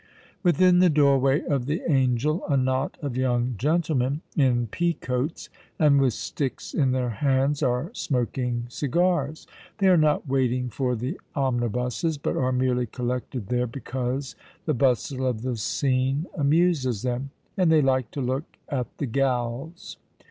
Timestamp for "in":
4.35-4.65, 6.73-6.91